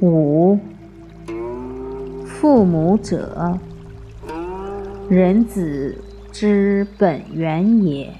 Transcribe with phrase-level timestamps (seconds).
[0.00, 0.58] 五、
[2.26, 3.58] 父母者，
[5.08, 5.96] 人子
[6.30, 8.12] 之本源也。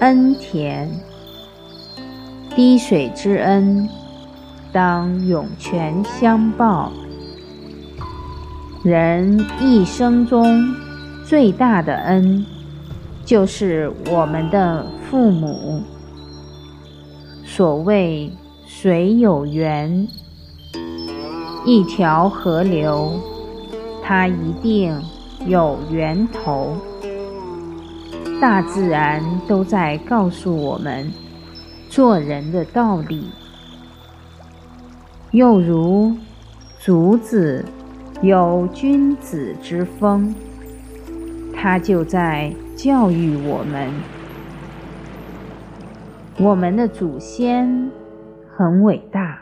[0.00, 0.90] 恩田，
[2.54, 3.88] 滴水之恩，
[4.70, 6.92] 当涌泉相报。
[8.84, 10.74] 人一生中
[11.24, 12.44] 最大的恩，
[13.24, 15.82] 就是我们的父母。
[17.44, 18.30] 所谓
[18.74, 20.08] 水有源，
[21.64, 23.12] 一条河流，
[24.02, 24.98] 它一定
[25.46, 26.78] 有源头。
[28.40, 31.12] 大自然都在告诉我们
[31.90, 33.26] 做人的道理，
[35.32, 36.16] 又如
[36.80, 37.64] 竹子
[38.22, 40.34] 有君子之风，
[41.54, 43.90] 它就在教育我们。
[46.38, 47.90] 我们的祖先
[48.54, 49.40] 很伟大，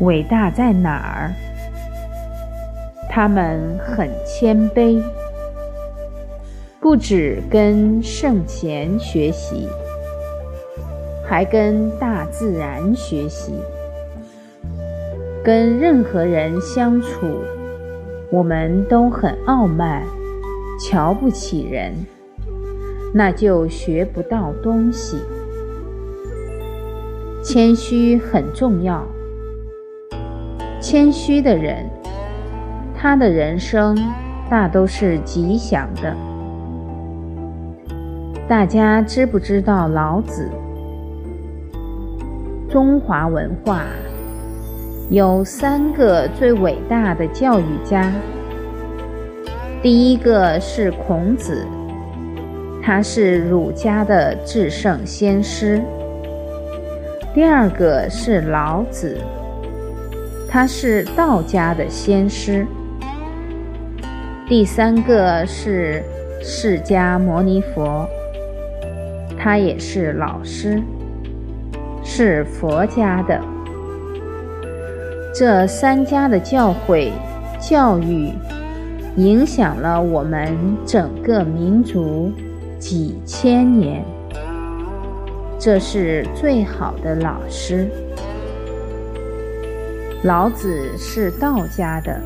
[0.00, 1.30] 伟大在哪儿？
[3.10, 5.02] 他们很谦卑。
[6.80, 9.68] 不止跟圣贤学习，
[11.28, 13.52] 还跟大自然学习。
[15.44, 17.42] 跟任何人相处，
[18.30, 20.02] 我们都很傲慢，
[20.80, 21.92] 瞧不起人，
[23.12, 25.18] 那就学不到东西。
[27.42, 29.04] 谦虚很重要，
[30.80, 31.84] 谦虚的人，
[32.96, 33.98] 他的人生
[34.48, 36.14] 大都是吉祥的。
[38.46, 40.48] 大家知不知道老子？
[42.70, 43.82] 中华文化
[45.10, 48.08] 有三个最伟大的教育家。
[49.82, 51.66] 第一个是孔子，
[52.80, 55.80] 他是儒家的至圣先师；
[57.34, 59.16] 第二个是老子，
[60.50, 62.66] 他是道家的先师；
[64.46, 66.02] 第三个是
[66.42, 68.06] 释迦牟尼佛。
[69.38, 70.82] 他也是老师，
[72.04, 73.40] 是佛家的。
[75.34, 77.10] 这三家的教诲、
[77.58, 78.30] 教育，
[79.16, 80.54] 影响了我们
[80.84, 82.30] 整个民族
[82.78, 84.04] 几千年。
[85.64, 87.86] 这是最好的老师。
[90.24, 92.20] 老子是道家的，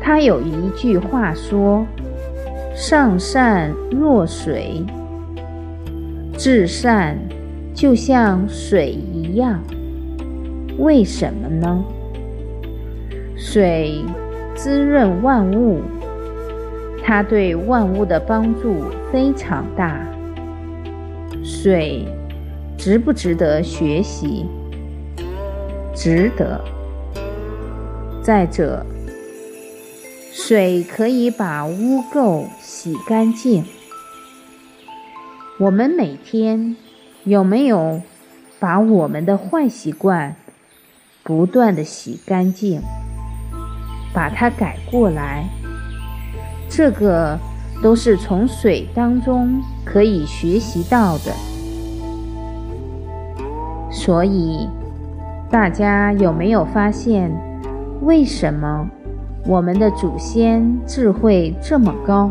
[0.00, 1.86] 他有一句话说
[2.74, 4.82] ：“上善若水。”
[6.38, 7.18] 至善
[7.74, 9.62] 就像水一样，
[10.78, 11.84] 为什么呢？
[13.36, 14.02] 水
[14.54, 15.82] 滋润万物，
[17.04, 20.00] 它对万物的帮助非常大。
[21.60, 22.06] 水
[22.76, 24.46] 值不值得学习？
[25.92, 26.64] 值得。
[28.22, 28.86] 再者，
[30.32, 33.64] 水可以把污垢洗干净。
[35.58, 36.76] 我们每天
[37.24, 38.02] 有没有
[38.60, 40.36] 把我们的坏习惯
[41.24, 42.80] 不断的洗干净，
[44.14, 45.48] 把它改过来？
[46.70, 47.36] 这个
[47.82, 51.32] 都是从水当中可以学习到的。
[53.90, 54.68] 所以，
[55.50, 57.30] 大家有没有发现，
[58.02, 58.88] 为什么
[59.46, 62.30] 我们的祖先智慧这么高？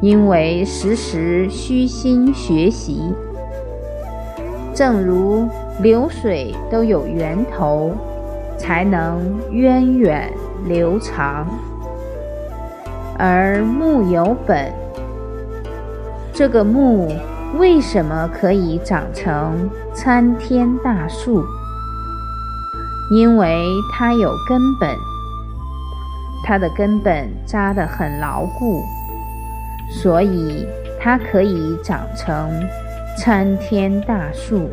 [0.00, 3.00] 因为时时虚心学习，
[4.74, 5.48] 正如
[5.80, 7.92] 流水都有源头，
[8.58, 10.30] 才能源远
[10.66, 11.46] 流长。
[13.18, 14.72] 而木有本，
[16.32, 17.14] 这个木
[17.58, 21.44] 为什么可以长成参天大树？
[23.12, 24.88] 因为它有根本，
[26.44, 28.82] 它的根本扎得很牢固。
[29.90, 30.66] 所以
[30.98, 32.50] 它可以长成
[33.18, 34.68] 参天大树，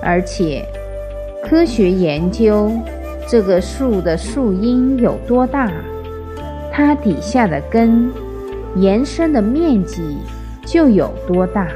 [0.00, 0.64] 而且
[1.44, 2.70] 科学研究
[3.26, 5.70] 这个树的树荫有多大，
[6.76, 8.10] 它底下的根
[8.74, 10.18] 延伸的面积
[10.66, 11.68] 就有多大。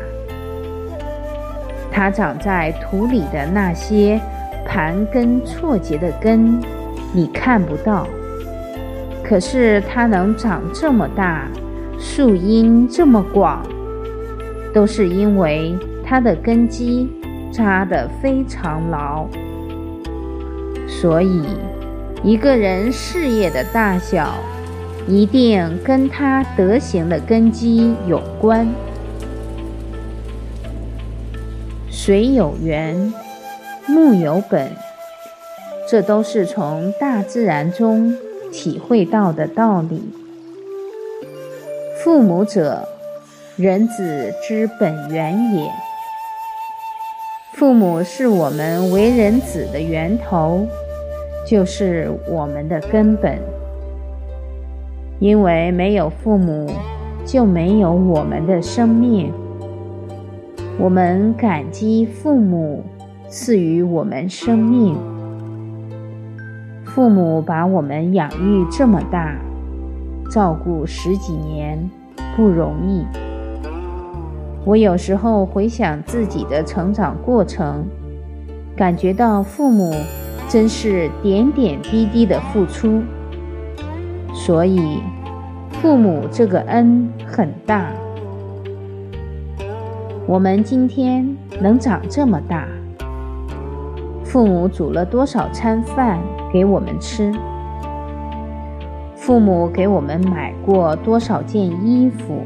[1.88, 4.20] 它长在土里的那些
[4.66, 6.60] 盘根错节的根，
[7.12, 8.08] 你看不到，
[9.22, 11.46] 可是它能长这么大。
[11.96, 13.64] 树荫这么广，
[14.72, 17.08] 都是因为它的根基
[17.52, 19.26] 扎得非常牢。
[20.88, 21.42] 所以，
[22.22, 24.34] 一个人事业的大小，
[25.08, 28.68] 一定跟他德行的根基有关。
[31.90, 33.12] 水有源，
[33.86, 34.70] 木有本，
[35.88, 38.14] 这都是从大自然中
[38.52, 40.10] 体会到的道理。
[42.04, 42.86] 父母者，
[43.56, 45.70] 人子之本源也。
[47.54, 50.66] 父母是我们为人子的源头，
[51.46, 53.38] 就是我们的根本。
[55.20, 56.70] 因为没有父母，
[57.24, 59.32] 就没有我们的生命。
[60.78, 62.84] 我们感激父母
[63.28, 64.96] 赐予我们生命。
[66.84, 69.36] 父母把我们养育这么大，
[70.30, 71.90] 照顾十几年
[72.36, 73.04] 不容易。
[74.64, 77.84] 我有时候回想自己的成长过程，
[78.76, 79.92] 感觉到父母
[80.48, 83.02] 真是点点滴滴的付出，
[84.48, 85.02] 所以
[85.72, 87.92] 父母这个恩很大。
[90.26, 92.66] 我们今天能长这么大，
[94.24, 96.18] 父母煮了多少餐饭
[96.50, 97.30] 给我们吃？
[99.14, 102.42] 父母给我们买过多少件衣服？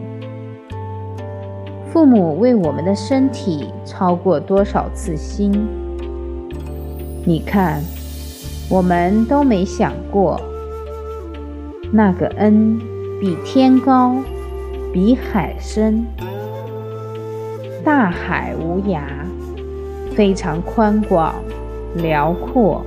[1.86, 5.52] 父母为我们的身体操过多少次心？
[7.24, 7.80] 你看，
[8.68, 10.40] 我们都没想过，
[11.94, 12.78] 那个恩
[13.20, 14.16] 比天高，
[14.94, 16.06] 比海深。
[17.84, 19.02] 大海无涯，
[20.14, 21.34] 非常宽广、
[21.96, 22.82] 辽阔，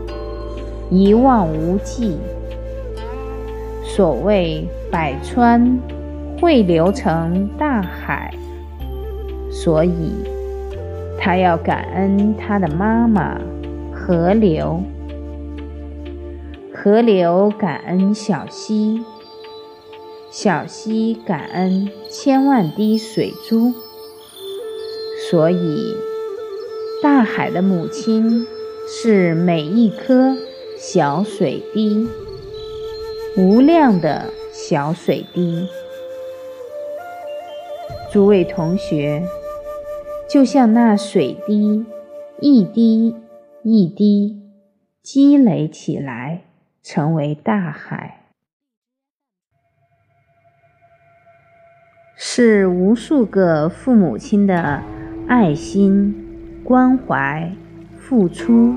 [0.90, 2.18] 一望无际。
[3.84, 5.78] 所谓百川
[6.42, 8.34] 汇流成大海。
[9.52, 10.14] 所以，
[11.20, 13.38] 他要感恩他的妈妈
[13.94, 14.82] 河流，
[16.76, 19.02] 河流感恩小溪，
[20.30, 23.72] 小溪感恩千万滴水珠。
[25.32, 25.96] 所以，
[27.02, 28.46] 大海的母亲
[28.88, 30.36] 是每一颗
[30.78, 32.08] 小水滴，
[33.38, 35.68] 无量的小水滴。
[38.12, 39.24] 诸位同学。
[40.28, 41.86] 就像那水滴，
[42.42, 43.16] 一滴
[43.64, 44.42] 一滴
[45.04, 46.46] 积累起来，
[46.86, 48.26] 成为大海，
[52.16, 54.84] 是无数个父母亲的
[55.28, 57.52] 爱心、关怀、
[57.98, 58.76] 付出，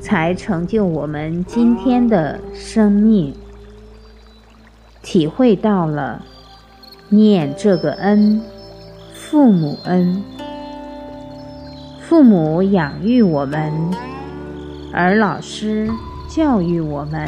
[0.00, 3.32] 才成就我们今天的生命。
[5.00, 6.26] 体会到了，
[7.10, 8.42] 念这个恩。
[9.14, 10.24] 父母恩，
[12.00, 13.72] 父母养育我们，
[14.92, 15.88] 而老师
[16.28, 17.26] 教育我们，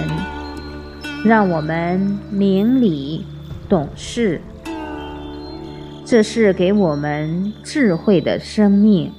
[1.24, 3.24] 让我们明理
[3.68, 4.40] 懂事，
[6.04, 9.10] 这是给我们智慧的生命，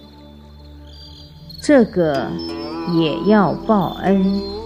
[1.60, 2.28] 这个
[2.94, 4.61] 也要报恩。